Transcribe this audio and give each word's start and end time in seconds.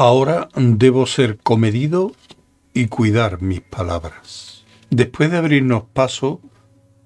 Ahora 0.00 0.48
debo 0.54 1.06
ser 1.06 1.38
comedido 1.38 2.12
y 2.72 2.86
cuidar 2.86 3.42
mis 3.42 3.62
palabras. 3.62 4.64
Después 4.90 5.28
de 5.28 5.38
abrirnos 5.38 5.82
paso, 5.92 6.40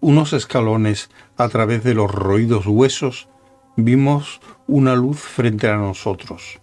unos 0.01 0.35
escalones 0.35 1.09
a 1.39 1.49
través 1.49 1.85
de 1.85 1.95
los 1.95 2.11
roídos 2.11 2.67
huesos, 2.67 3.31
vimos 3.77 4.43
una 4.67 4.95
luz 4.95 5.21
frente 5.21 5.69
a 5.69 5.79
nosotros. 5.79 6.61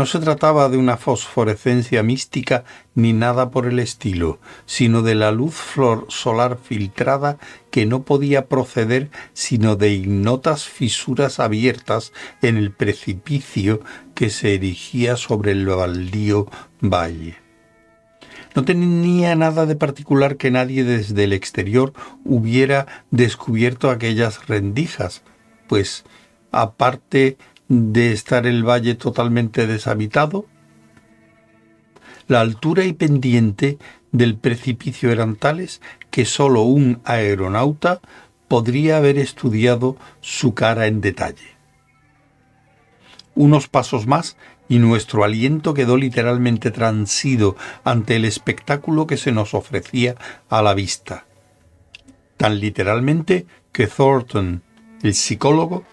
No 0.00 0.06
se 0.06 0.18
trataba 0.18 0.70
de 0.70 0.78
una 0.78 0.96
fosforescencia 0.96 2.02
mística 2.02 2.64
ni 2.94 3.12
nada 3.12 3.50
por 3.50 3.66
el 3.66 3.78
estilo, 3.78 4.38
sino 4.64 5.02
de 5.02 5.14
la 5.14 5.30
luz 5.30 5.56
flor 5.56 6.06
solar 6.08 6.56
filtrada 6.56 7.36
que 7.70 7.84
no 7.84 8.02
podía 8.04 8.46
proceder 8.46 9.10
sino 9.34 9.76
de 9.76 9.90
ignotas 9.90 10.64
fisuras 10.64 11.38
abiertas 11.38 12.14
en 12.40 12.56
el 12.56 12.72
precipicio 12.72 13.82
que 14.14 14.30
se 14.30 14.54
erigía 14.54 15.16
sobre 15.16 15.52
el 15.52 15.66
baldío 15.66 16.46
valle. 16.80 17.36
No 18.54 18.64
tenía 18.64 19.34
nada 19.34 19.66
de 19.66 19.76
particular 19.76 20.38
que 20.38 20.50
nadie 20.50 20.82
desde 20.82 21.24
el 21.24 21.34
exterior 21.34 21.92
hubiera 22.24 22.86
descubierto 23.10 23.90
aquellas 23.90 24.46
rendijas, 24.46 25.20
pues 25.68 26.04
aparte 26.52 27.36
de 27.70 28.12
estar 28.12 28.48
el 28.48 28.68
valle 28.68 28.96
totalmente 28.96 29.68
deshabitado? 29.68 30.44
La 32.26 32.40
altura 32.40 32.84
y 32.84 32.92
pendiente 32.92 33.78
del 34.10 34.36
precipicio 34.36 35.12
eran 35.12 35.36
tales 35.36 35.80
que 36.10 36.24
sólo 36.24 36.62
un 36.62 37.00
aeronauta 37.04 38.00
podría 38.48 38.96
haber 38.96 39.18
estudiado 39.18 39.96
su 40.20 40.52
cara 40.52 40.88
en 40.88 41.00
detalle. 41.00 41.56
Unos 43.36 43.68
pasos 43.68 44.08
más 44.08 44.36
y 44.68 44.80
nuestro 44.80 45.22
aliento 45.22 45.72
quedó 45.72 45.96
literalmente 45.96 46.72
transido 46.72 47.54
ante 47.84 48.16
el 48.16 48.24
espectáculo 48.24 49.06
que 49.06 49.16
se 49.16 49.30
nos 49.30 49.54
ofrecía 49.54 50.16
a 50.48 50.60
la 50.60 50.74
vista. 50.74 51.24
Tan 52.36 52.58
literalmente 52.58 53.46
que 53.70 53.86
Thornton, 53.86 54.64
el 55.04 55.14
psicólogo, 55.14 55.84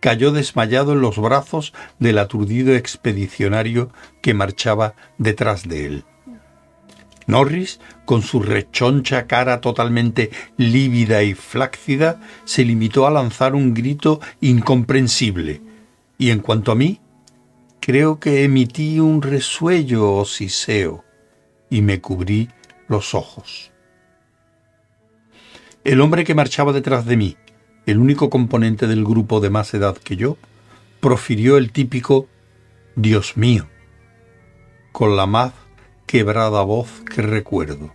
cayó 0.00 0.32
desmayado 0.32 0.92
en 0.92 1.00
los 1.00 1.18
brazos 1.18 1.72
del 1.98 2.18
aturdido 2.18 2.74
expedicionario 2.74 3.90
que 4.22 4.34
marchaba 4.34 4.94
detrás 5.18 5.68
de 5.68 5.86
él. 5.86 6.04
Norris, 7.26 7.80
con 8.06 8.22
su 8.22 8.42
rechoncha 8.42 9.26
cara 9.26 9.60
totalmente 9.60 10.30
lívida 10.56 11.22
y 11.22 11.34
flácida, 11.34 12.20
se 12.44 12.64
limitó 12.64 13.06
a 13.06 13.10
lanzar 13.10 13.54
un 13.54 13.72
grito 13.72 14.20
incomprensible, 14.40 15.62
y 16.18 16.30
en 16.30 16.40
cuanto 16.40 16.72
a 16.72 16.74
mí, 16.74 17.00
creo 17.80 18.18
que 18.18 18.44
emití 18.44 18.98
un 18.98 19.22
resuello 19.22 20.12
o 20.12 20.24
siseo, 20.24 21.04
y 21.70 21.82
me 21.82 22.00
cubrí 22.00 22.48
los 22.88 23.14
ojos. 23.14 23.70
El 25.84 26.00
hombre 26.00 26.24
que 26.24 26.34
marchaba 26.34 26.72
detrás 26.72 27.06
de 27.06 27.16
mí, 27.16 27.36
el 27.86 27.98
único 27.98 28.30
componente 28.30 28.86
del 28.86 29.04
grupo 29.04 29.40
de 29.40 29.50
más 29.50 29.74
edad 29.74 29.96
que 29.96 30.16
yo, 30.16 30.36
profirió 31.00 31.56
el 31.56 31.72
típico 31.72 32.28
Dios 32.94 33.36
mío, 33.36 33.66
con 34.92 35.16
la 35.16 35.26
más 35.26 35.52
quebrada 36.06 36.62
voz 36.62 36.88
que 37.14 37.22
recuerdo. 37.22 37.92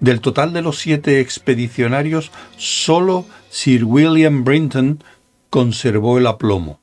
Del 0.00 0.20
total 0.20 0.52
de 0.52 0.62
los 0.62 0.78
siete 0.78 1.20
expedicionarios, 1.20 2.30
solo 2.56 3.26
Sir 3.50 3.84
William 3.84 4.44
Brinton 4.44 5.02
conservó 5.50 6.18
el 6.18 6.26
aplomo, 6.26 6.80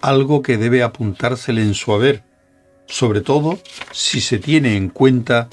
algo 0.00 0.42
que 0.42 0.58
debe 0.58 0.82
apuntársele 0.82 1.62
en 1.62 1.74
su 1.74 1.92
haber, 1.92 2.24
sobre 2.86 3.20
todo 3.20 3.58
si 3.92 4.20
se 4.20 4.38
tiene 4.38 4.76
en 4.76 4.88
cuenta 4.88 5.48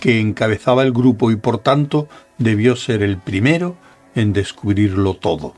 que 0.00 0.20
encabezaba 0.20 0.82
el 0.82 0.92
grupo 0.92 1.30
y 1.30 1.36
por 1.36 1.58
tanto 1.58 2.08
debió 2.38 2.76
ser 2.76 3.02
el 3.02 3.18
primero 3.18 3.76
en 4.14 4.32
descubrirlo 4.32 5.14
todo. 5.14 5.54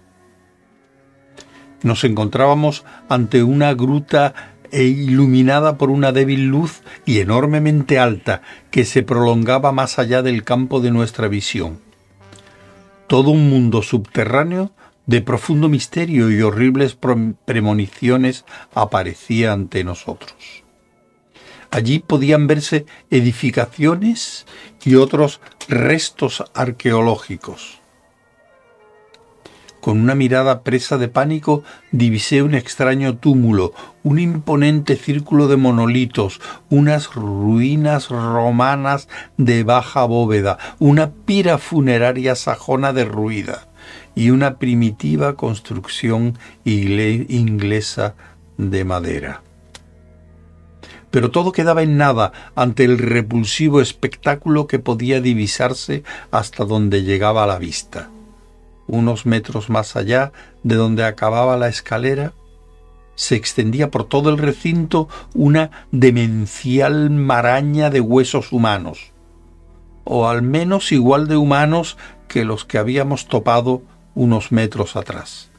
Nos 1.83 2.05
encontrábamos 2.05 2.85
ante 3.09 3.43
una 3.43 3.75
gruta 3.75 4.57
e 4.73 4.85
iluminada 4.85 5.79
por 5.79 5.91
una 5.91 6.13
débil 6.13 6.47
luz 6.47 6.83
y 7.05 7.21
enormemente 7.21 7.99
alta 7.99 8.43
que 8.71 8.85
se 8.85 9.03
prolongaba 9.03 9.73
más 9.73 9.99
allá 9.99 10.23
del 10.23 10.45
campo 10.45 10.81
de 10.81 10.91
nuestra 10.91 11.29
visión. 11.29 11.81
Todo 13.07 13.31
un 13.31 13.49
mundo 13.49 13.83
subterráneo 13.83 14.73
de 15.07 15.23
profundo 15.23 15.69
misterio 15.69 16.31
y 16.31 16.43
horribles 16.43 16.99
premoniciones 17.45 18.45
aparecía 18.75 19.53
ante 19.53 19.85
nosotros. 19.85 20.65
Allí 21.71 22.01
podían 22.01 22.47
verse 22.47 22.87
edificaciones 23.11 24.47
y 24.85 24.97
otros 24.97 25.41
restos 25.69 26.45
arqueológicos. 26.55 27.81
Con 29.87 30.01
una 30.01 30.17
mirada 30.17 30.65
presa 30.65 30.99
de 30.99 31.07
pánico 31.07 31.63
divisé 31.93 32.43
un 32.43 32.57
extraño 32.57 33.19
túmulo, 33.19 33.73
un 34.03 34.19
imponente 34.19 34.97
círculo 34.97 35.47
de 35.47 35.57
monolitos, 35.57 36.41
unas 36.71 37.15
ruinas 37.15 38.09
romanas 38.09 39.09
de 39.37 39.63
baja 39.63 40.05
bóveda, 40.05 40.59
una 40.81 41.13
pira 41.13 41.59
funeraria 41.59 42.35
sajona 42.35 42.93
derruida 42.93 43.69
y 44.17 44.31
una 44.31 44.59
primitiva 44.59 45.37
construcción 45.37 46.37
inglesa 46.65 48.17
de 48.59 48.85
madera. 48.85 49.43
Pero 51.13 51.31
todo 51.31 51.53
quedaba 51.53 51.85
en 51.85 51.97
nada 51.97 52.33
ante 52.57 52.83
el 52.83 52.99
repulsivo 52.99 53.81
espectáculo 53.81 54.67
que 54.67 54.81
podía 54.81 55.21
divisarse 55.21 56.03
hasta 56.33 56.65
donde 56.65 57.05
llegaba 57.05 57.47
la 57.47 57.61
vista 57.61 58.11
unos 58.87 59.27
metros 59.27 59.69
más 59.71 59.97
allá 59.97 60.33
de 60.63 60.77
donde 60.77 61.05
acababa 61.05 61.57
la 61.57 61.69
escalera, 61.69 62.33
se 63.15 63.35
extendía 63.35 63.91
por 63.91 64.05
todo 64.05 64.31
el 64.31 64.39
recinto 64.39 65.09
una 65.35 65.71
demencial 65.91 67.11
maraña 67.11 67.91
de 67.91 68.01
huesos 68.01 68.53
humanos, 68.53 69.13
o 70.05 70.29
al 70.29 70.43
menos 70.43 70.93
igual 70.93 71.27
de 71.27 71.37
humanos 71.37 71.97
que 72.29 72.45
los 72.45 72.65
que 72.65 72.79
habíamos 72.79 73.27
topado 73.27 73.83
unos 74.15 74.53
metros 74.53 74.97
atrás. 74.97 75.51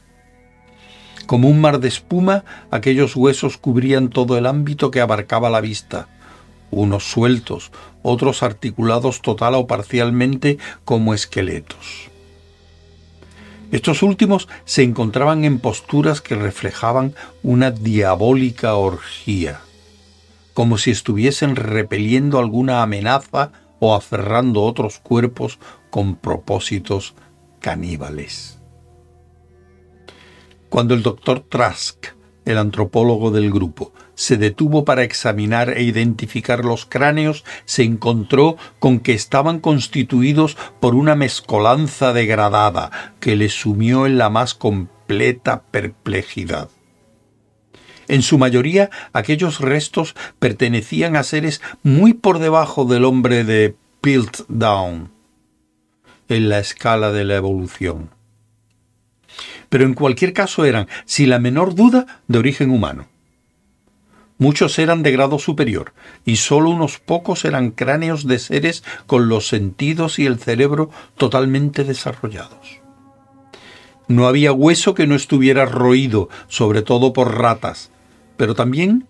Como 1.26 1.48
un 1.48 1.60
mar 1.60 1.80
de 1.80 1.88
espuma, 1.88 2.44
aquellos 2.70 3.14
huesos 3.14 3.58
cubrían 3.58 4.08
todo 4.08 4.38
el 4.38 4.46
ámbito 4.46 4.90
que 4.90 5.00
abarcaba 5.00 5.50
la 5.50 5.60
vista, 5.60 6.08
unos 6.70 7.04
sueltos, 7.10 7.70
otros 8.02 8.42
articulados 8.42 9.20
total 9.20 9.54
o 9.56 9.66
parcialmente 9.66 10.58
como 10.84 11.12
esqueletos. 11.12 12.08
Estos 13.70 14.02
últimos 14.02 14.48
se 14.64 14.82
encontraban 14.82 15.44
en 15.44 15.58
posturas 15.58 16.22
que 16.22 16.34
reflejaban 16.34 17.14
una 17.42 17.70
diabólica 17.70 18.74
orgía, 18.74 19.60
como 20.54 20.78
si 20.78 20.90
estuviesen 20.90 21.54
repeliendo 21.54 22.38
alguna 22.38 22.82
amenaza 22.82 23.52
o 23.78 23.94
aferrando 23.94 24.62
otros 24.62 24.98
cuerpos 24.98 25.58
con 25.90 26.16
propósitos 26.16 27.14
caníbales. 27.60 28.58
Cuando 30.70 30.94
el 30.94 31.02
doctor 31.02 31.40
Trask, 31.40 32.06
el 32.46 32.56
antropólogo 32.56 33.30
del 33.30 33.50
grupo, 33.50 33.92
se 34.18 34.36
detuvo 34.36 34.84
para 34.84 35.04
examinar 35.04 35.70
e 35.76 35.84
identificar 35.84 36.64
los 36.64 36.86
cráneos, 36.86 37.44
se 37.66 37.84
encontró 37.84 38.56
con 38.80 38.98
que 38.98 39.12
estaban 39.12 39.60
constituidos 39.60 40.56
por 40.80 40.96
una 40.96 41.14
mezcolanza 41.14 42.12
degradada 42.12 43.14
que 43.20 43.36
le 43.36 43.48
sumió 43.48 44.06
en 44.06 44.18
la 44.18 44.28
más 44.28 44.54
completa 44.54 45.62
perplejidad. 45.70 46.68
En 48.08 48.22
su 48.22 48.38
mayoría, 48.38 48.90
aquellos 49.12 49.60
restos 49.60 50.16
pertenecían 50.40 51.14
a 51.14 51.22
seres 51.22 51.62
muy 51.84 52.12
por 52.12 52.40
debajo 52.40 52.86
del 52.86 53.04
hombre 53.04 53.44
de 53.44 53.76
Piltdown 54.00 55.12
en 56.28 56.48
la 56.48 56.58
escala 56.58 57.12
de 57.12 57.24
la 57.24 57.36
evolución. 57.36 58.10
Pero 59.68 59.84
en 59.84 59.94
cualquier 59.94 60.32
caso 60.32 60.64
eran, 60.64 60.88
sin 61.04 61.30
la 61.30 61.38
menor 61.38 61.76
duda, 61.76 62.20
de 62.26 62.38
origen 62.40 62.70
humano. 62.70 63.06
Muchos 64.38 64.78
eran 64.78 65.02
de 65.02 65.10
grado 65.10 65.40
superior, 65.40 65.92
y 66.24 66.36
sólo 66.36 66.70
unos 66.70 67.00
pocos 67.00 67.44
eran 67.44 67.72
cráneos 67.72 68.26
de 68.26 68.38
seres 68.38 68.84
con 69.06 69.28
los 69.28 69.48
sentidos 69.48 70.20
y 70.20 70.26
el 70.26 70.38
cerebro 70.38 70.90
totalmente 71.16 71.82
desarrollados. 71.82 72.80
No 74.06 74.26
había 74.28 74.52
hueso 74.52 74.94
que 74.94 75.08
no 75.08 75.16
estuviera 75.16 75.66
roído, 75.66 76.28
sobre 76.46 76.82
todo 76.82 77.12
por 77.12 77.36
ratas, 77.36 77.90
pero 78.36 78.54
también 78.54 79.06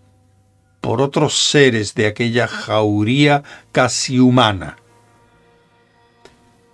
por 0.81 1.03
otros 1.03 1.37
seres 1.37 1.95
de 1.95 2.07
aquella 2.07 2.49
jauría 2.49 3.43
casi 3.71 4.19
humana. 4.19 4.79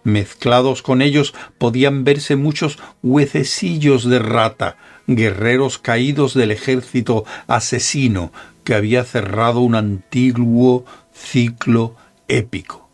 Mezclados 0.05 0.83
con 0.83 1.03
ellos 1.03 1.35
podían 1.59 2.05
verse 2.05 2.37
muchos 2.37 2.79
huececillos 3.03 4.05
de 4.05 4.19
rata, 4.19 4.77
guerreros 5.07 5.79
caídos 5.79 6.35
del 6.35 6.51
ejército 6.51 7.25
asesino 7.47 8.33
que 8.65 8.75
había 8.75 9.05
cerrado 9.05 9.61
un 9.61 9.75
antiguo 9.75 10.85
ciclo 11.13 11.97
épico. 12.29 12.89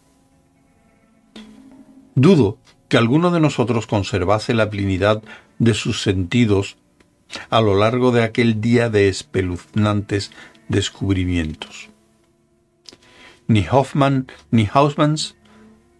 Dudo 2.14 2.58
que 2.88 2.96
alguno 2.96 3.30
de 3.30 3.40
nosotros 3.40 3.86
conservase 3.86 4.52
la 4.52 4.68
plenidad 4.68 5.22
de 5.58 5.74
sus 5.74 6.02
sentidos 6.02 6.76
a 7.48 7.60
lo 7.60 7.76
largo 7.76 8.10
de 8.10 8.24
aquel 8.24 8.60
día 8.60 8.90
de 8.90 9.08
espeluznantes 9.08 10.32
descubrimientos. 10.68 11.88
Ni 13.46 13.66
Hoffman 13.70 14.26
ni 14.50 14.68
Hausmanns 14.72 15.36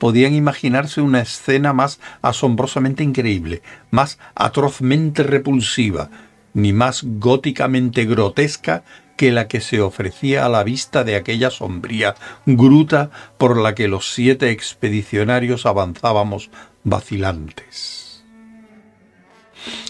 podían 0.00 0.35
imaginarse 0.35 1.02
una 1.02 1.20
escena 1.20 1.73
más 1.73 2.00
asombrosamente 2.23 3.05
increíble, 3.05 3.62
más 3.91 4.19
atrozmente 4.35 5.23
repulsiva, 5.23 6.11
ni 6.55 6.73
más 6.73 7.02
góticamente 7.05 8.06
grotesca 8.06 8.82
que 9.17 9.31
la 9.31 9.47
que 9.47 9.61
se 9.61 9.82
ofrecía 9.82 10.47
a 10.47 10.49
la 10.49 10.64
vista 10.64 11.05
de 11.05 11.14
aquella 11.14 11.50
sombría 11.50 12.14
gruta 12.47 13.11
por 13.37 13.58
la 13.58 13.75
que 13.75 13.87
los 13.87 14.14
siete 14.14 14.50
expedicionarios 14.50 15.67
avanzábamos 15.67 16.50
vacilantes. 16.82 18.25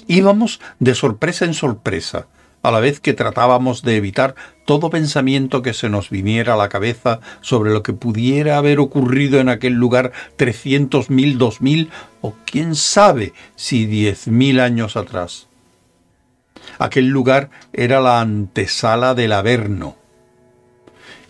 Íbamos 0.09 0.61
de 0.81 0.97
sorpresa 0.97 1.45
en 1.45 1.55
sorpresa, 1.55 2.27
a 2.63 2.71
la 2.71 2.81
vez 2.81 3.01
que 3.01 3.15
tratábamos 3.15 3.83
de 3.83 3.97
evitar 3.97 4.35
todo 4.67 4.91
pensamiento 4.91 5.63
que 5.63 5.75
se 5.75 5.89
nos 5.89 6.11
viniera 6.11 6.55
a 6.55 6.57
la 6.57 6.69
cabeza 6.69 7.21
sobre 7.41 7.73
lo 7.73 7.83
que 7.83 7.93
pudiera 7.93 8.59
haber 8.59 8.81
ocurrido 8.81 9.41
en 9.41 9.49
aquel 9.49 9.75
lugar 9.75 10.13
trescientos 10.37 11.11
mil, 11.11 11.39
dos 11.39 11.61
mil 11.61 11.91
o 12.21 12.35
quién 12.45 12.75
sabe 12.75 13.33
si 13.57 13.87
diez 13.87 14.29
mil 14.29 14.61
años 14.61 14.97
atrás. 14.97 15.49
Aquel 16.79 17.09
lugar 17.09 17.51
era 17.73 18.01
la 18.01 18.21
antesala 18.21 19.15
del 19.15 19.33
Averno. 19.33 19.97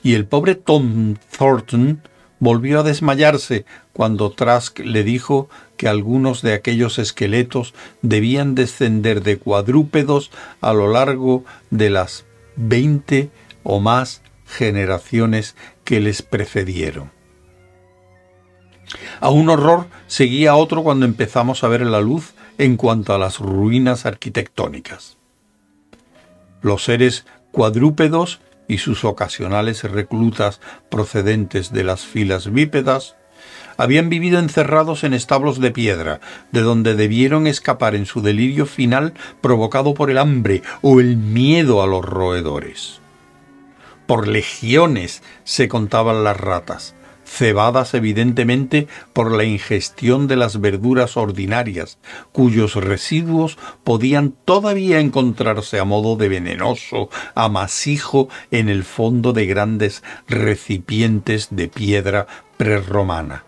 Y 0.03 0.15
el 0.15 0.27
pobre 0.27 0.55
Tom 0.55 1.17
Thornton 1.37 2.03
volvió 2.39 2.81
a 2.81 2.83
desmayarse 2.83 3.67
cuando 3.93 4.31
Trask 4.31 4.79
le 4.81 5.05
dijo 5.05 5.49
que 5.81 5.89
algunos 5.89 6.43
de 6.43 6.53
aquellos 6.53 6.99
esqueletos 6.99 7.73
debían 8.03 8.55
descender 8.55 9.23
de 9.23 9.39
cuadrúpedos 9.39 10.31
a 10.61 10.75
lo 10.75 10.93
largo 10.93 11.47
de 11.71 11.89
las 11.89 12.27
veinte 12.55 13.31
o 13.63 13.81
más 13.81 14.21
generaciones 14.45 15.57
que 15.85 16.01
les 16.01 16.21
precedieron. 16.21 17.11
A 19.21 19.31
un 19.31 19.49
horror 19.49 19.87
seguía 20.07 20.55
otro 20.55 20.83
cuando 20.83 21.07
empezamos 21.07 21.65
a 21.65 21.69
ver 21.69 21.81
la 21.87 22.03
luz 22.03 22.35
en 22.59 22.77
cuanto 22.77 23.15
a 23.15 23.19
las 23.19 23.39
ruinas 23.39 24.05
arquitectónicas. 24.05 25.17
Los 26.61 26.85
seres 26.85 27.25
cuadrúpedos 27.53 28.43
y 28.69 28.77
sus 28.77 29.03
ocasionales 29.07 29.83
reclutas 29.85 30.61
procedentes 30.91 31.73
de 31.73 31.85
las 31.85 32.03
filas 32.03 32.53
bípedas, 32.53 33.17
habían 33.81 34.11
vivido 34.11 34.39
encerrados 34.39 35.05
en 35.05 35.15
establos 35.15 35.59
de 35.59 35.71
piedra, 35.71 36.21
de 36.53 36.61
donde 36.61 36.95
debieron 36.95 37.47
escapar 37.47 37.95
en 37.95 38.05
su 38.05 38.21
delirio 38.21 38.67
final 38.67 39.15
provocado 39.41 39.95
por 39.95 40.11
el 40.11 40.19
hambre 40.19 40.61
o 40.83 41.01
el 41.01 41.17
miedo 41.17 41.83
a 41.83 41.87
los 41.87 42.05
roedores. 42.05 43.01
Por 44.07 44.29
legiones 44.29 45.23
se 45.45 45.69
contaban 45.69 46.25
las 46.25 46.37
ratas, 46.37 46.95
cebadas 47.25 47.95
evidentemente 47.95 48.87
por 49.15 49.33
la 49.33 49.45
ingestión 49.45 50.29
de 50.29 50.37
las 50.37 50.61
verduras 50.61 51.17
ordinarias, 51.17 51.99
cuyos 52.33 52.75
residuos 52.75 53.57
podían 53.83 54.35
todavía 54.45 55.01
encontrarse 55.01 55.79
a 55.79 55.85
modo 55.85 56.17
de 56.17 56.29
venenoso 56.29 57.09
amasijo 57.35 58.29
en 58.51 58.69
el 58.69 58.85
fondo 58.85 59.33
de 59.33 59.47
grandes 59.47 60.03
recipientes 60.29 61.49
de 61.51 61.69
piedra 61.69 62.27
prerromana. 62.59 63.45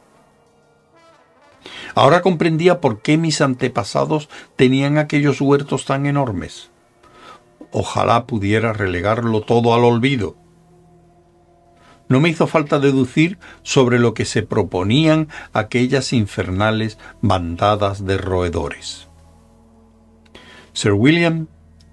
Ahora 1.94 2.22
comprendía 2.22 2.80
por 2.80 3.02
qué 3.02 3.18
mis 3.18 3.40
antepasados 3.40 4.28
tenían 4.56 4.98
aquellos 4.98 5.40
huertos 5.40 5.84
tan 5.84 6.06
enormes. 6.06 6.70
Ojalá 7.70 8.26
pudiera 8.26 8.72
relegarlo 8.72 9.40
todo 9.42 9.74
al 9.74 9.84
olvido, 9.84 10.36
no 12.12 12.20
me 12.20 12.28
hizo 12.28 12.46
falta 12.46 12.78
deducir 12.78 13.38
sobre 13.62 13.98
lo 13.98 14.12
que 14.12 14.26
se 14.26 14.42
proponían 14.42 15.28
aquellas 15.54 16.12
infernales 16.12 16.98
bandadas 17.22 18.04
de 18.04 18.18
roedores. 18.18 19.08
Sir 20.74 20.92
William, 20.92 21.46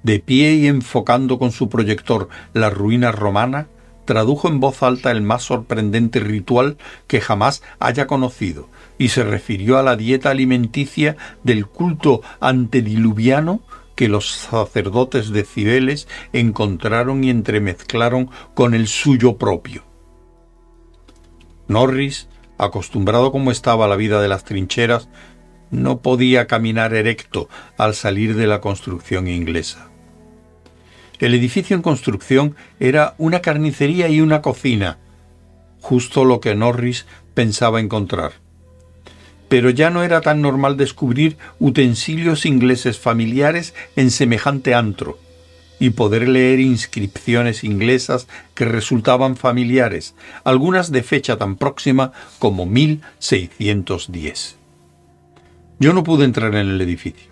de 0.04 0.20
pie 0.20 0.56
y 0.56 0.68
enfocando 0.68 1.40
con 1.40 1.54
su 1.54 1.70
proyector 1.70 2.28
la 2.52 2.70
ruina 2.70 3.14
romana, 3.14 3.68
tradujo 4.04 4.50
en 4.50 4.60
voz 4.60 4.84
alta 4.84 5.10
el 5.10 5.22
más 5.22 5.44
sorprendente 5.44 6.20
ritual 6.20 6.78
que 7.08 7.22
jamás 7.22 7.64
haya 7.80 8.06
conocido 8.06 8.68
y 9.00 9.10
se 9.10 9.24
refirió 9.24 9.80
a 9.80 9.84
la 9.84 9.96
dieta 9.96 10.30
alimenticia 10.30 11.18
del 11.44 11.66
culto 11.66 12.22
antediluviano 12.40 13.62
que 13.96 14.08
los 14.08 14.32
sacerdotes 14.32 15.32
de 15.32 15.44
Cibeles 15.44 16.08
encontraron 16.32 17.24
y 17.24 17.32
entremezclaron 17.32 18.30
con 18.54 18.76
el 18.76 18.88
suyo 18.88 19.38
propio. 19.38 19.84
Norris, 21.68 22.28
acostumbrado 22.58 23.32
como 23.32 23.52
estaba 23.52 23.86
a 23.86 23.88
la 23.88 23.96
vida 23.96 24.22
de 24.22 24.28
las 24.28 24.44
trincheras, 24.44 25.10
no 25.72 26.02
podía 26.02 26.48
caminar 26.48 26.94
erecto 26.94 27.48
al 27.78 27.96
salir 27.96 28.36
de 28.36 28.48
la 28.48 28.60
construcción 28.60 29.28
inglesa. 29.28 29.90
El 31.20 31.34
edificio 31.34 31.76
en 31.76 31.82
construcción 31.82 32.56
era 32.80 33.16
una 33.18 33.42
carnicería 33.42 34.08
y 34.08 34.22
una 34.22 34.42
cocina, 34.42 34.98
justo 35.82 36.26
lo 36.26 36.40
que 36.40 36.56
Norris 36.56 37.06
pensaba 37.34 37.80
encontrar. 37.80 38.49
Pero 39.50 39.70
ya 39.72 39.90
no 39.90 40.04
era 40.04 40.22
tan 40.22 40.42
normal 40.42 40.78
descubrir 40.78 41.38
utensilios 41.60 42.46
ingleses 42.46 42.98
familiares 42.98 43.74
en 43.96 44.12
semejante 44.12 44.74
antro 44.74 45.18
y 45.80 45.92
poder 45.92 46.28
leer 46.28 46.60
inscripciones 46.60 47.64
inglesas 47.64 48.28
que 48.54 48.66
resultaban 48.66 49.38
familiares, 49.38 50.14
algunas 50.44 50.92
de 50.92 51.04
fecha 51.04 51.38
tan 51.38 51.56
próxima 51.56 52.12
como 52.38 52.66
1610. 52.66 54.58
Yo 55.80 55.94
no 55.94 56.04
pude 56.04 56.26
entrar 56.26 56.54
en 56.56 56.68
el 56.68 56.82
edificio. 56.82 57.30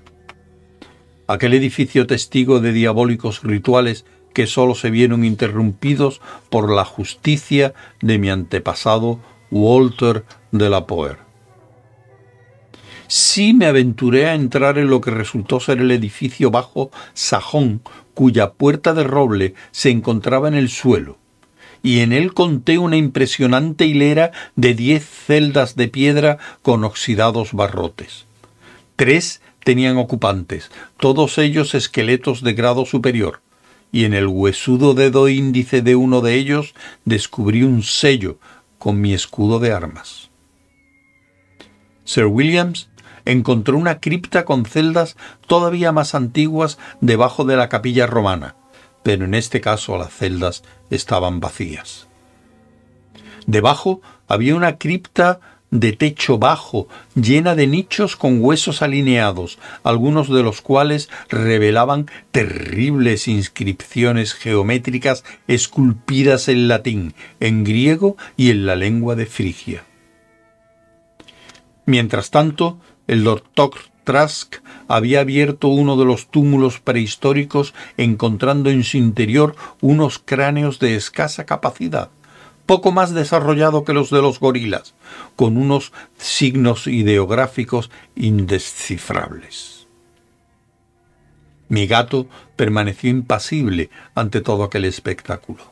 Aquel 1.27 1.53
edificio 1.53 2.07
testigo 2.07 2.61
de 2.61 2.71
diabólicos 2.71 3.43
rituales 3.43 4.05
que 4.33 4.47
sólo 4.47 4.75
se 4.75 4.89
vieron 4.89 5.25
interrumpidos 5.25 6.21
por 6.49 6.71
la 6.71 6.85
justicia 6.85 7.73
de 8.01 8.17
mi 8.17 8.29
antepasado 8.29 9.19
Walter 9.51 10.23
de 10.51 10.69
la 10.69 10.87
Poer. 10.87 11.26
Sí 13.07 13.53
me 13.53 13.65
aventuré 13.65 14.27
a 14.27 14.35
entrar 14.35 14.77
en 14.77 14.87
lo 14.87 14.99
que 14.99 15.11
resultó 15.11 15.59
ser 15.59 15.79
el 15.79 15.91
edificio 15.91 16.51
bajo 16.51 16.91
sajón 17.13 17.81
cuya 18.13 18.51
puerta 18.53 18.93
de 18.93 19.03
roble 19.03 19.53
se 19.71 19.91
encontraba 19.91 20.47
en 20.47 20.55
el 20.55 20.69
suelo, 20.69 21.17
y 21.83 21.99
en 21.99 22.11
él 22.11 22.33
conté 22.33 22.77
una 22.77 22.97
impresionante 22.97 23.85
hilera 23.85 24.31
de 24.55 24.73
diez 24.73 25.07
celdas 25.07 25.75
de 25.75 25.87
piedra 25.87 26.37
con 26.61 26.83
oxidados 26.83 27.53
barrotes. 27.53 28.25
Tres 28.95 29.41
tenían 29.63 29.97
ocupantes, 29.97 30.71
todos 30.97 31.37
ellos 31.37 31.75
esqueletos 31.75 32.41
de 32.41 32.53
grado 32.53 32.85
superior, 32.85 33.41
y 33.91 34.03
en 34.03 34.13
el 34.13 34.27
huesudo 34.27 34.95
dedo 34.95 35.29
índice 35.29 35.81
de 35.81 35.95
uno 35.95 36.21
de 36.21 36.33
ellos 36.33 36.73
descubrí 37.05 37.63
un 37.63 37.83
sello 37.83 38.37
con 38.79 38.99
mi 38.99 39.13
escudo 39.13 39.59
de 39.59 39.71
armas. 39.71 40.29
Sir 42.03 42.25
Williams 42.25 42.89
encontró 43.31 43.77
una 43.77 43.99
cripta 43.99 44.45
con 44.45 44.65
celdas 44.65 45.15
todavía 45.47 45.91
más 45.91 46.15
antiguas 46.15 46.77
debajo 47.01 47.45
de 47.45 47.57
la 47.57 47.69
capilla 47.69 48.07
romana, 48.07 48.55
pero 49.03 49.25
en 49.25 49.33
este 49.33 49.61
caso 49.61 49.97
las 49.97 50.13
celdas 50.13 50.63
estaban 50.89 51.39
vacías. 51.39 52.07
Debajo 53.45 54.01
había 54.27 54.55
una 54.55 54.77
cripta 54.77 55.39
de 55.69 55.93
techo 55.93 56.37
bajo, 56.37 56.87
llena 57.15 57.55
de 57.55 57.67
nichos 57.67 58.15
con 58.15 58.41
huesos 58.41 58.81
alineados, 58.81 59.59
algunos 59.83 60.29
de 60.29 60.43
los 60.43 60.61
cuales 60.61 61.09
revelaban 61.29 62.09
terribles 62.31 63.27
inscripciones 63.27 64.33
geométricas 64.33 65.23
esculpidas 65.47 66.47
en 66.47 66.67
latín, 66.67 67.13
en 67.39 67.63
griego 67.63 68.15
y 68.37 68.51
en 68.51 68.65
la 68.65 68.75
lengua 68.75 69.15
de 69.15 69.25
Frigia. 69.25 69.83
Mientras 71.87 72.31
tanto, 72.31 72.77
el 73.07 73.23
doctor 73.23 73.71
Trask 74.03 74.55
había 74.89 75.21
abierto 75.21 75.69
uno 75.69 75.95
de 75.95 76.03
los 76.03 76.27
túmulos 76.29 76.81
prehistóricos 76.81 77.73
encontrando 77.95 78.69
en 78.69 78.83
su 78.83 78.97
interior 78.97 79.55
unos 79.79 80.19
cráneos 80.19 80.79
de 80.79 80.95
escasa 80.97 81.45
capacidad, 81.45 82.09
poco 82.65 82.91
más 82.91 83.13
desarrollado 83.13 83.85
que 83.85 83.93
los 83.93 84.09
de 84.09 84.21
los 84.21 84.41
gorilas, 84.41 84.95
con 85.37 85.55
unos 85.55 85.93
signos 86.17 86.87
ideográficos 86.87 87.89
indescifrables. 88.17 89.87
Mi 91.69 91.87
gato 91.87 92.27
permaneció 92.57 93.09
impasible 93.09 93.89
ante 94.13 94.41
todo 94.41 94.65
aquel 94.65 94.83
espectáculo. 94.83 95.63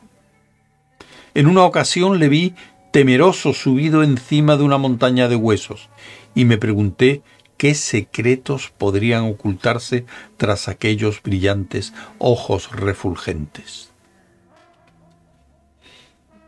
En 1.34 1.46
una 1.46 1.64
ocasión 1.64 2.18
le 2.18 2.30
vi 2.30 2.54
temeroso 2.96 3.52
subido 3.52 4.02
encima 4.02 4.56
de 4.56 4.62
una 4.62 4.78
montaña 4.78 5.28
de 5.28 5.36
huesos 5.36 5.90
y 6.34 6.46
me 6.46 6.56
pregunté 6.56 7.20
qué 7.58 7.74
secretos 7.74 8.72
podrían 8.74 9.24
ocultarse 9.24 10.06
tras 10.38 10.66
aquellos 10.66 11.22
brillantes 11.22 11.92
ojos 12.16 12.70
refulgentes. 12.72 13.90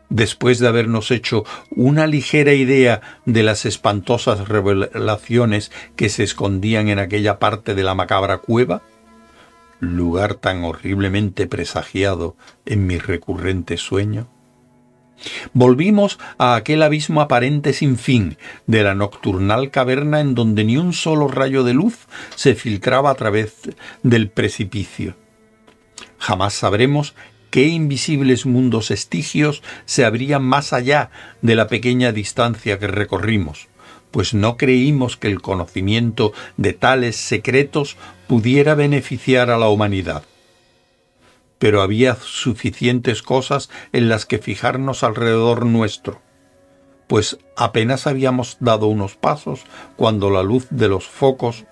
Después 0.09 0.57
de 0.57 0.67
habernos 0.67 1.11
hecho 1.11 1.43
una 1.69 2.07
ligera 2.07 2.53
idea 2.53 3.01
de 3.27 3.43
las 3.43 3.67
espantosas 3.67 4.47
revelaciones 4.47 5.71
que 5.95 6.09
se 6.09 6.23
escondían 6.23 6.89
en 6.89 6.97
aquella 6.97 7.37
parte 7.37 7.75
de 7.75 7.83
la 7.83 7.93
macabra 7.93 8.39
cueva, 8.39 8.81
lugar 9.79 10.33
tan 10.33 10.63
horriblemente 10.63 11.45
presagiado 11.45 12.35
en 12.65 12.87
mi 12.87 12.97
recurrente 12.97 13.77
sueño, 13.77 14.27
Volvimos 15.53 16.19
a 16.37 16.55
aquel 16.55 16.81
abismo 16.81 17.21
aparente 17.21 17.73
sin 17.73 17.97
fin 17.97 18.37
de 18.67 18.83
la 18.83 18.95
nocturnal 18.95 19.71
caverna 19.71 20.19
en 20.19 20.35
donde 20.35 20.63
ni 20.63 20.77
un 20.77 20.93
solo 20.93 21.27
rayo 21.27 21.63
de 21.63 21.73
luz 21.73 22.07
se 22.35 22.55
filtraba 22.55 23.11
a 23.11 23.15
través 23.15 23.55
del 24.03 24.29
precipicio. 24.29 25.15
Jamás 26.17 26.53
sabremos 26.53 27.15
qué 27.49 27.67
invisibles 27.67 28.45
mundos 28.45 28.91
estigios 28.91 29.63
se 29.85 30.05
abrían 30.05 30.43
más 30.43 30.73
allá 30.73 31.09
de 31.41 31.55
la 31.55 31.67
pequeña 31.67 32.11
distancia 32.11 32.79
que 32.79 32.87
recorrimos, 32.87 33.67
pues 34.11 34.33
no 34.33 34.57
creímos 34.57 35.17
que 35.17 35.27
el 35.27 35.41
conocimiento 35.41 36.33
de 36.57 36.73
tales 36.73 37.15
secretos 37.15 37.97
pudiera 38.27 38.75
beneficiar 38.75 39.49
a 39.49 39.57
la 39.57 39.69
humanidad 39.69 40.23
pero 41.59 41.81
había 41.81 42.15
suficientes 42.15 43.21
cosas 43.21 43.69
en 43.91 44.09
las 44.09 44.25
que 44.25 44.39
fijarnos 44.39 45.03
alrededor 45.03 45.65
nuestro, 45.65 46.21
pues 47.07 47.37
apenas 47.55 48.07
habíamos 48.07 48.57
dado 48.59 48.87
unos 48.87 49.15
pasos 49.15 49.65
cuando 49.95 50.29
la 50.29 50.41
luz 50.41 50.67
de 50.69 50.87
los 50.87 51.07
focos 51.07 51.65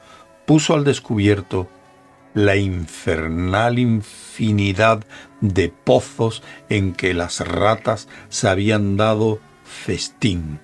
puso 0.46 0.74
al 0.74 0.84
descubierto 0.84 1.68
la 2.34 2.56
infernal 2.56 3.80
infinidad 3.80 5.04
de 5.42 5.70
pozos 5.70 6.44
en 6.70 6.94
que 6.94 7.14
las 7.14 7.40
ratas 7.40 8.08
se 8.30 8.48
habían 8.48 8.98
dado 8.98 9.40
festín 9.64 10.60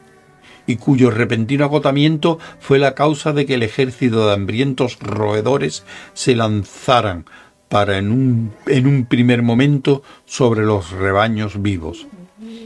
y 0.66 0.78
cuyo 0.78 1.12
repentino 1.12 1.66
agotamiento 1.66 2.40
fue 2.60 2.80
la 2.80 2.96
causa 2.96 3.34
de 3.34 3.46
que 3.46 3.56
el 3.56 3.64
ejército 3.64 4.28
de 4.28 4.34
hambrientos 4.34 5.00
roedores 5.00 5.84
se 6.14 6.36
lanzaran 6.36 7.26
para 7.74 7.98
en 7.98 8.12
un, 8.12 8.54
en 8.68 8.86
un 8.86 9.08
primer 9.08 9.42
momento 9.42 10.04
sobre 10.26 10.62
los 10.62 10.92
rebaños 10.92 11.60
vivos 11.60 12.06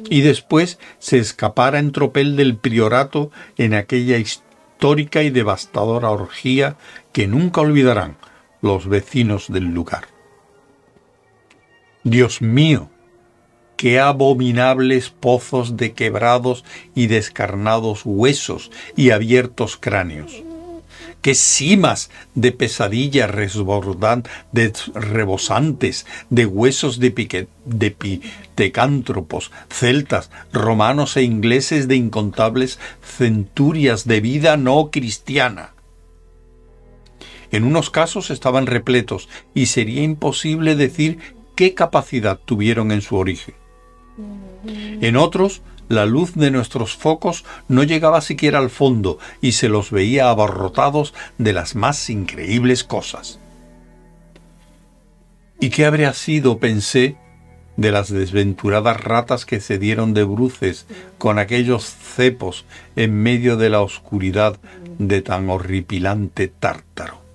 y 0.09 0.19
después 0.19 0.79
se 0.99 1.17
escapara 1.17 1.79
en 1.79 1.93
tropel 1.93 2.35
del 2.35 2.57
priorato 2.57 3.31
en 3.57 3.73
aquella 3.73 4.17
histórica 4.17 5.23
y 5.23 5.29
devastadora 5.29 6.09
orgía 6.09 6.75
que 7.13 7.25
nunca 7.25 7.61
olvidarán 7.61 8.17
los 8.61 8.89
vecinos 8.89 9.49
del 9.49 9.73
lugar. 9.73 10.09
Dios 12.03 12.41
mío, 12.41 12.89
qué 13.77 14.01
abominables 14.01 15.09
pozos 15.09 15.77
de 15.77 15.93
quebrados 15.93 16.65
y 16.95 17.07
descarnados 17.07 18.01
huesos 18.03 18.71
y 18.97 19.11
abiertos 19.11 19.77
cráneos 19.77 20.43
qué 21.21 21.35
cimas 21.35 22.09
de 22.35 22.51
pesadillas 22.51 23.31
de 24.51 24.73
rebosantes, 24.93 26.05
de 26.29 26.45
huesos 26.45 26.99
de, 26.99 27.11
pique, 27.11 27.47
de 27.65 27.91
pitecántropos, 27.91 29.51
celtas, 29.69 30.29
romanos 30.53 31.17
e 31.17 31.23
ingleses 31.23 31.87
de 31.87 31.95
incontables 31.95 32.79
centurias 33.01 34.07
de 34.07 34.21
vida 34.21 34.57
no 34.57 34.89
cristiana. 34.91 35.73
En 37.51 37.63
unos 37.63 37.89
casos 37.89 38.29
estaban 38.29 38.65
repletos 38.65 39.29
y 39.53 39.67
sería 39.67 40.03
imposible 40.03 40.75
decir 40.75 41.19
qué 41.55 41.73
capacidad 41.73 42.39
tuvieron 42.43 42.91
en 42.91 43.01
su 43.01 43.15
origen. 43.15 43.55
En 45.01 45.15
otros 45.15 45.61
la 45.89 46.05
luz 46.05 46.33
de 46.35 46.51
nuestros 46.51 46.95
focos 46.95 47.45
no 47.67 47.83
llegaba 47.83 48.21
siquiera 48.21 48.59
al 48.59 48.69
fondo 48.69 49.19
y 49.41 49.53
se 49.53 49.69
los 49.69 49.91
veía 49.91 50.29
abarrotados 50.29 51.13
de 51.37 51.53
las 51.53 51.75
más 51.75 52.09
increíbles 52.09 52.83
cosas. 52.83 53.39
¿Y 55.59 55.69
qué 55.69 55.85
habría 55.85 56.13
sido, 56.13 56.59
pensé, 56.59 57.17
de 57.77 57.91
las 57.91 58.11
desventuradas 58.11 58.99
ratas 58.99 59.45
que 59.45 59.59
se 59.59 59.77
dieron 59.77 60.13
de 60.13 60.23
bruces 60.23 60.87
con 61.17 61.39
aquellos 61.39 61.85
cepos 61.85 62.65
en 62.95 63.21
medio 63.21 63.55
de 63.57 63.69
la 63.69 63.81
oscuridad 63.81 64.57
de 64.99 65.21
tan 65.21 65.49
horripilante 65.49 66.47
tártaro? 66.47 67.26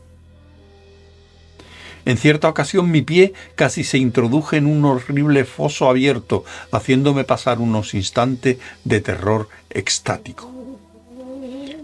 En 2.04 2.16
cierta 2.16 2.48
ocasión 2.48 2.90
mi 2.90 3.02
pie 3.02 3.32
casi 3.54 3.84
se 3.84 3.98
introduje 3.98 4.56
en 4.56 4.66
un 4.66 4.84
horrible 4.84 5.44
foso 5.44 5.88
abierto, 5.88 6.44
haciéndome 6.72 7.24
pasar 7.24 7.60
unos 7.60 7.94
instantes 7.94 8.58
de 8.84 9.00
terror 9.00 9.48
extático. 9.70 10.50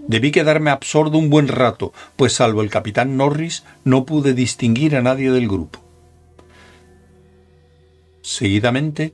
Debí 0.08 0.30
quedarme 0.30 0.70
absorto 0.70 1.18
un 1.18 1.30
buen 1.30 1.48
rato, 1.48 1.92
pues 2.16 2.32
salvo 2.32 2.62
el 2.62 2.70
capitán 2.70 3.16
Norris 3.16 3.64
no 3.84 4.06
pude 4.06 4.32
distinguir 4.32 4.96
a 4.96 5.02
nadie 5.02 5.30
del 5.30 5.46
grupo. 5.46 5.80
Seguidamente 8.22 9.12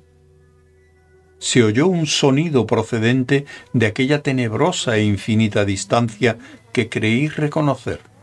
se 1.39 1.63
oyó 1.63 1.89
un 1.89 2.07
sonido 2.07 2.67
procedente 2.67 3.45
de 3.73 3.87
aquella 3.87 4.23
tenebrosa 4.23 4.97
e 4.97 5.05
infinita 5.05 5.65
distancia 5.65 6.39
que 6.73 6.89
creí 6.89 7.29
reconocer 7.29 8.14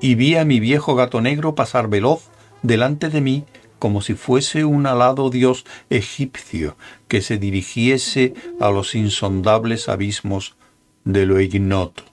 y 0.00 0.14
vi 0.14 0.36
a 0.36 0.44
mi 0.44 0.60
viejo 0.60 0.94
gato 0.94 1.20
negro 1.20 1.54
pasar 1.54 1.88
veloz 1.88 2.24
delante 2.62 3.08
de 3.08 3.20
mí 3.20 3.44
como 3.78 4.02
si 4.02 4.14
fuese 4.14 4.64
un 4.64 4.86
alado 4.86 5.30
dios 5.30 5.64
egipcio 5.90 6.76
que 7.06 7.22
se 7.22 7.38
dirigiese 7.38 8.34
a 8.60 8.70
los 8.70 8.94
insondables 8.94 9.88
abismos 9.88 10.56
de 11.04 11.26
lo 11.26 11.40
ignoto. 11.40 12.04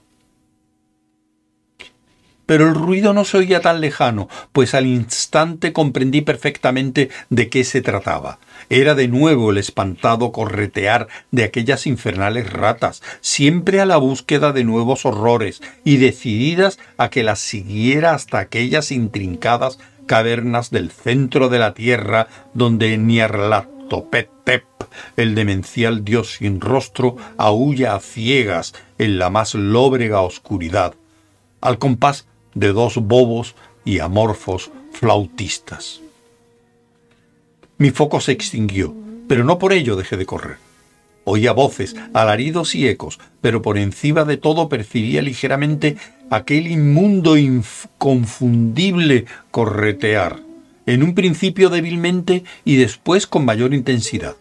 Pero 2.46 2.68
el 2.68 2.74
ruido 2.74 3.12
no 3.12 3.24
se 3.24 3.38
oía 3.38 3.60
tan 3.60 3.80
lejano, 3.80 4.28
pues 4.52 4.74
al 4.74 4.86
instante 4.86 5.72
comprendí 5.72 6.20
perfectamente 6.20 7.10
de 7.28 7.48
qué 7.48 7.64
se 7.64 7.82
trataba. 7.82 8.38
Era 8.70 8.94
de 8.94 9.08
nuevo 9.08 9.50
el 9.50 9.58
espantado 9.58 10.32
corretear 10.32 11.08
de 11.32 11.44
aquellas 11.44 11.86
infernales 11.86 12.52
ratas, 12.52 13.02
siempre 13.20 13.80
a 13.80 13.86
la 13.86 13.96
búsqueda 13.96 14.52
de 14.52 14.64
nuevos 14.64 15.04
horrores 15.04 15.60
y 15.84 15.96
decididas 15.98 16.78
a 16.96 17.10
que 17.10 17.22
las 17.22 17.40
siguiera 17.40 18.14
hasta 18.14 18.38
aquellas 18.38 18.92
intrincadas 18.92 19.78
cavernas 20.06 20.70
del 20.70 20.90
centro 20.90 21.48
de 21.48 21.58
la 21.58 21.74
tierra 21.74 22.28
donde 22.54 22.96
Nyarlathotep, 22.96 24.30
el 25.16 25.34
demencial 25.34 26.04
dios 26.04 26.36
sin 26.36 26.60
rostro, 26.60 27.16
aúlla 27.36 27.94
a 27.94 28.00
ciegas 28.00 28.74
en 28.98 29.18
la 29.18 29.30
más 29.30 29.54
lóbrega 29.54 30.20
oscuridad, 30.20 30.94
al 31.60 31.78
compás 31.78 32.26
de 32.56 32.72
dos 32.72 32.96
bobos 32.96 33.54
y 33.84 34.00
amorfos 34.00 34.72
flautistas. 34.90 36.00
Mi 37.78 37.90
foco 37.90 38.20
se 38.20 38.32
extinguió, 38.32 38.94
pero 39.28 39.44
no 39.44 39.58
por 39.58 39.72
ello 39.72 39.94
dejé 39.94 40.16
de 40.16 40.26
correr. 40.26 40.56
Oía 41.24 41.52
voces, 41.52 41.94
alaridos 42.14 42.74
y 42.74 42.88
ecos, 42.88 43.20
pero 43.40 43.60
por 43.60 43.78
encima 43.78 44.24
de 44.24 44.38
todo 44.38 44.68
percibía 44.68 45.22
ligeramente 45.22 45.96
aquel 46.30 46.66
inmundo, 46.66 47.36
inconfundible 47.36 49.26
corretear, 49.50 50.40
en 50.86 51.02
un 51.02 51.14
principio 51.14 51.68
débilmente 51.68 52.44
y 52.64 52.76
después 52.76 53.26
con 53.26 53.44
mayor 53.44 53.74
intensidad 53.74 54.36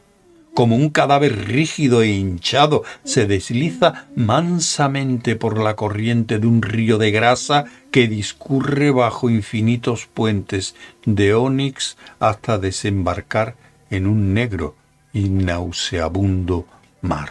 como 0.55 0.77
un 0.77 0.89
cadáver 0.89 1.47
rígido 1.47 2.01
e 2.01 2.07
hinchado, 2.07 2.83
se 3.03 3.27
desliza 3.27 4.07
mansamente 4.15 5.35
por 5.35 5.59
la 5.59 5.75
corriente 5.75 6.39
de 6.39 6.47
un 6.47 6.61
río 6.61 6.97
de 6.97 7.11
grasa 7.11 7.65
que 7.91 8.07
discurre 8.07 8.89
bajo 8.89 9.29
infinitos 9.29 10.07
puentes 10.07 10.73
de 11.05 11.33
ónix 11.33 11.97
hasta 12.19 12.57
desembarcar 12.57 13.57
en 13.89 14.07
un 14.07 14.33
negro 14.33 14.75
y 15.13 15.27
nauseabundo 15.27 16.65
mar. 17.01 17.29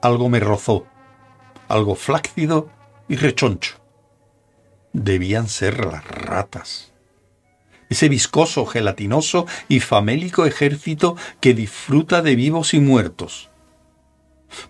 Algo 0.00 0.28
me 0.28 0.38
rozó, 0.38 0.86
algo 1.66 1.96
flácido 1.96 2.70
y 3.08 3.16
rechoncho. 3.16 3.74
Debían 4.92 5.48
ser 5.48 5.84
las 5.84 6.04
ratas 6.06 6.91
ese 7.92 8.08
viscoso, 8.08 8.66
gelatinoso 8.66 9.46
y 9.68 9.80
famélico 9.80 10.44
ejército 10.44 11.16
que 11.40 11.54
disfruta 11.54 12.22
de 12.22 12.36
vivos 12.36 12.74
y 12.74 12.80
muertos. 12.80 13.48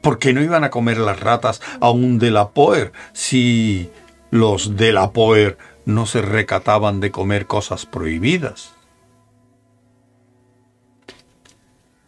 ¿Por 0.00 0.18
qué 0.18 0.32
no 0.32 0.42
iban 0.42 0.62
a 0.62 0.70
comer 0.70 0.98
las 0.98 1.18
ratas 1.18 1.60
aún 1.80 2.18
de 2.18 2.30
la 2.30 2.50
Poer 2.50 2.92
si 3.12 3.90
los 4.30 4.76
de 4.76 4.92
la 4.92 5.10
Poer 5.10 5.58
no 5.84 6.06
se 6.06 6.22
recataban 6.22 7.00
de 7.00 7.10
comer 7.10 7.46
cosas 7.46 7.86
prohibidas. 7.86 8.72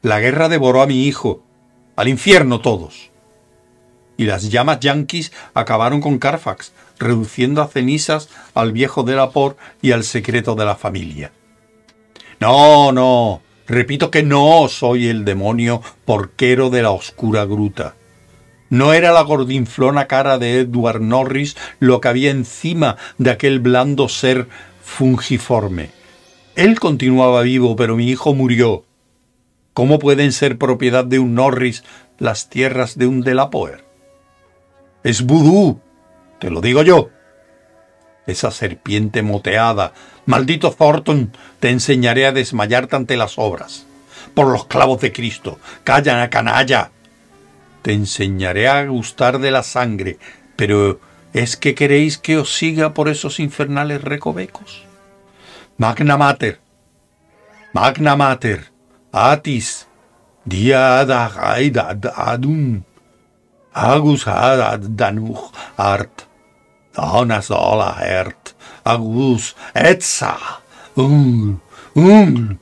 La 0.03 0.21
guerra 0.21 0.49
devoró 0.49 0.83
a 0.83 0.87
mi 0.87 1.07
hijo, 1.07 1.43
al 1.97 2.09
infierno 2.09 2.61
todos. 2.61 3.11
Y 4.17 4.25
las 4.25 4.51
llamas 4.51 4.81
yanquis 4.81 5.33
acabaron 5.55 6.01
con 6.01 6.19
Carfax, 6.19 6.73
reduciendo 6.99 7.63
a 7.63 7.69
cenizas 7.69 8.29
al 8.55 8.73
viejo 8.73 9.03
de 9.03 9.17
la 9.17 9.31
Por 9.31 9.57
y 9.83 9.93
al 9.93 10.05
secreto 10.05 10.55
de 10.55 10.65
la 10.65 10.77
familia. 10.77 11.33
No, 12.41 12.93
no, 12.93 13.43
repito 13.67 14.11
que 14.11 14.23
no 14.23 14.69
soy 14.69 15.09
el 15.09 15.25
demonio 15.25 15.83
porquero 16.05 16.71
de 16.71 16.83
la 16.83 16.91
oscura 16.91 17.45
gruta. 17.45 17.95
No 18.71 18.93
era 18.93 19.13
la 19.13 19.23
gordinflona 19.23 20.07
cara 20.07 20.39
de 20.39 20.61
Edward 20.61 21.01
Norris 21.01 21.57
lo 21.79 22.01
que 22.01 22.09
había 22.09 22.31
encima 22.31 22.97
de 23.19 23.31
aquel 23.31 23.61
blando 23.61 24.09
ser 24.09 24.49
fungiforme. 24.83 25.91
Él 26.57 26.79
continuaba 26.81 27.43
vivo, 27.43 27.77
pero 27.77 27.97
mi 27.97 28.09
hijo 28.09 28.35
murió. 28.35 28.85
¿Cómo 29.73 29.99
pueden 29.99 30.33
ser 30.33 30.57
propiedad 30.57 31.05
de 31.05 31.19
un 31.19 31.35
Norris 31.35 31.85
las 32.19 32.49
tierras 32.49 32.97
de 32.97 33.07
un 33.07 33.23
Delapoer? 33.23 33.85
Es 35.03 35.23
vudú, 35.23 35.81
te 36.39 36.51
lo 36.51 36.61
digo 36.61 36.83
yo. 36.83 37.11
Esa 38.27 38.51
serpiente 38.51 39.23
moteada, 39.23 39.93
maldito 40.27 40.71
Thornton, 40.73 41.33
te 41.61 41.71
enseñaré 41.71 42.27
a 42.27 42.33
desmayarte 42.33 42.97
ante 42.97 43.17
las 43.17 43.39
obras. 43.39 43.87
Por 44.35 44.49
los 44.49 44.67
clavos 44.67 45.01
de 45.01 45.13
Cristo, 45.13 45.59
calla, 45.85 46.29
canalla. 46.31 46.91
Te 47.83 47.93
enseñaré 47.93 48.69
a 48.69 48.85
gustar 48.87 49.39
de 49.39 49.51
la 49.51 49.63
sangre, 49.63 50.19
pero 50.57 51.01
¿es 51.35 51.57
que 51.57 51.75
queréis 51.75 52.17
que 52.17 52.39
os 52.39 52.57
siga 52.57 52.95
por 52.95 53.09
esos 53.09 53.41
infernales 53.41 54.03
recovecos? 54.03 54.85
Magna 55.77 56.17
Mater, 56.17 56.61
Magna 57.75 58.17
Mater, 58.17 58.71
Atis, 59.13 59.87
Diada 60.45 61.27
Adum, 62.17 62.83
Agus 63.75 64.25
Danuch 64.25 65.53
Art, 65.77 66.23
Dona 66.95 67.43
Sola 67.43 67.97
Hert, 68.01 68.55
Agus 68.85 69.57
Etza, 69.75 70.39
Un, 70.97 71.61
Un, 71.95 72.61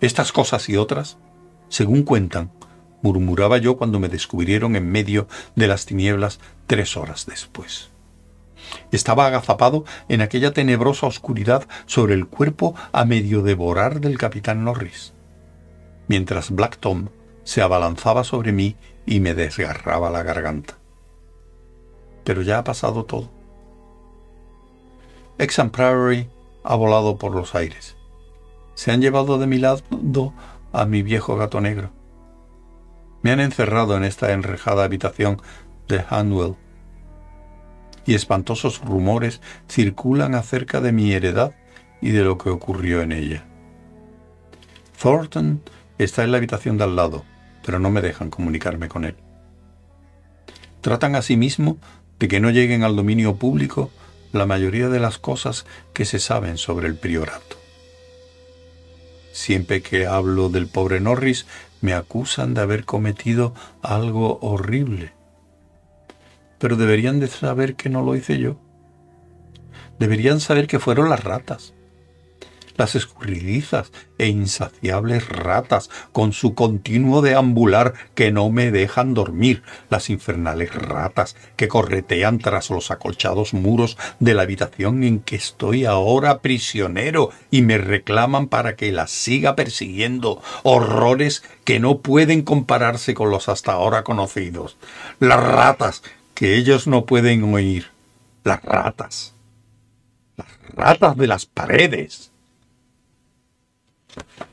Estas 0.00 0.32
cosas 0.32 0.68
y 0.68 0.76
otras 0.76 1.16
según 1.70 2.02
cuentan, 2.02 2.50
murmuraba 3.00 3.56
yo 3.56 3.78
cuando 3.78 4.00
me 4.00 4.08
descubrieron 4.08 4.76
en 4.76 4.90
medio 4.90 5.28
de 5.54 5.68
las 5.68 5.86
tinieblas 5.86 6.40
tres 6.66 6.96
horas 6.96 7.26
después. 7.26 7.90
Estaba 8.90 9.26
agazapado 9.26 9.84
en 10.08 10.20
aquella 10.20 10.52
tenebrosa 10.52 11.06
oscuridad 11.06 11.66
sobre 11.86 12.14
el 12.14 12.26
cuerpo 12.26 12.74
a 12.92 13.04
medio 13.04 13.42
devorar 13.42 14.00
del 14.00 14.18
capitán 14.18 14.64
Norris, 14.64 15.14
mientras 16.08 16.50
Black 16.50 16.76
Tom 16.78 17.08
se 17.44 17.62
abalanzaba 17.62 18.24
sobre 18.24 18.52
mí 18.52 18.76
y 19.06 19.20
me 19.20 19.34
desgarraba 19.34 20.10
la 20.10 20.22
garganta. 20.22 20.78
Pero 22.24 22.42
ya 22.42 22.58
ha 22.58 22.64
pasado 22.64 23.04
todo. 23.04 23.30
Exham 25.38 25.70
Prairie 25.70 26.28
ha 26.64 26.74
volado 26.74 27.16
por 27.16 27.34
los 27.34 27.54
aires. 27.54 27.96
Se 28.74 28.92
han 28.92 29.00
llevado 29.00 29.38
de 29.38 29.46
mi 29.46 29.58
lado 29.58 30.32
a 30.72 30.84
mi 30.84 31.02
viejo 31.02 31.36
gato 31.36 31.60
negro. 31.60 31.90
Me 33.22 33.32
han 33.32 33.40
encerrado 33.40 33.96
en 33.96 34.04
esta 34.04 34.32
enrejada 34.32 34.84
habitación 34.84 35.40
de 35.88 36.04
Hanwell 36.08 36.56
y 38.06 38.14
espantosos 38.14 38.80
rumores 38.80 39.40
circulan 39.68 40.34
acerca 40.34 40.80
de 40.80 40.92
mi 40.92 41.12
heredad 41.12 41.54
y 42.00 42.10
de 42.10 42.22
lo 42.22 42.38
que 42.38 42.50
ocurrió 42.50 43.02
en 43.02 43.12
ella. 43.12 43.44
Thornton 45.00 45.62
está 46.04 46.24
en 46.24 46.32
la 46.32 46.38
habitación 46.38 46.78
de 46.78 46.84
al 46.84 46.96
lado, 46.96 47.24
pero 47.64 47.78
no 47.78 47.90
me 47.90 48.00
dejan 48.00 48.30
comunicarme 48.30 48.88
con 48.88 49.04
él. 49.04 49.16
Tratan 50.80 51.14
asimismo 51.14 51.78
de 52.18 52.28
que 52.28 52.40
no 52.40 52.50
lleguen 52.50 52.84
al 52.84 52.96
dominio 52.96 53.36
público 53.36 53.90
la 54.32 54.46
mayoría 54.46 54.88
de 54.88 55.00
las 55.00 55.18
cosas 55.18 55.66
que 55.92 56.04
se 56.04 56.18
saben 56.18 56.56
sobre 56.56 56.86
el 56.88 56.96
priorato. 56.96 57.56
Siempre 59.32 59.82
que 59.82 60.06
hablo 60.06 60.48
del 60.48 60.66
pobre 60.66 61.00
Norris, 61.00 61.46
me 61.80 61.94
acusan 61.94 62.54
de 62.54 62.60
haber 62.60 62.84
cometido 62.84 63.54
algo 63.82 64.38
horrible. 64.40 65.12
Pero 66.58 66.76
deberían 66.76 67.20
de 67.20 67.28
saber 67.28 67.74
que 67.74 67.88
no 67.88 68.02
lo 68.02 68.16
hice 68.16 68.38
yo. 68.38 68.56
Deberían 69.98 70.40
saber 70.40 70.66
que 70.66 70.78
fueron 70.78 71.08
las 71.08 71.24
ratas 71.24 71.74
las 72.76 72.94
escurridizas 72.94 73.92
e 74.18 74.28
insaciables 74.28 75.28
ratas 75.28 75.90
con 76.12 76.32
su 76.32 76.54
continuo 76.54 77.22
deambular 77.22 77.94
que 78.14 78.32
no 78.32 78.50
me 78.50 78.70
dejan 78.70 79.14
dormir, 79.14 79.62
las 79.88 80.10
infernales 80.10 80.74
ratas 80.74 81.36
que 81.56 81.68
corretean 81.68 82.38
tras 82.38 82.70
los 82.70 82.90
acolchados 82.90 83.54
muros 83.54 83.96
de 84.18 84.34
la 84.34 84.42
habitación 84.42 85.04
en 85.04 85.20
que 85.20 85.36
estoy 85.36 85.84
ahora 85.84 86.40
prisionero 86.40 87.30
y 87.50 87.62
me 87.62 87.78
reclaman 87.78 88.48
para 88.48 88.76
que 88.76 88.92
las 88.92 89.10
siga 89.10 89.56
persiguiendo, 89.56 90.42
horrores 90.62 91.42
que 91.64 91.80
no 91.80 91.98
pueden 92.00 92.42
compararse 92.42 93.14
con 93.14 93.30
los 93.30 93.48
hasta 93.48 93.72
ahora 93.72 94.04
conocidos, 94.04 94.76
las 95.18 95.42
ratas 95.42 96.02
que 96.34 96.56
ellos 96.56 96.86
no 96.86 97.04
pueden 97.04 97.42
oír, 97.54 97.90
las 98.44 98.62
ratas, 98.62 99.34
las 100.36 100.48
ratas 100.74 101.16
de 101.16 101.26
las 101.26 101.46
paredes. 101.46 102.29
Thank 104.12 104.40
you. 104.40 104.49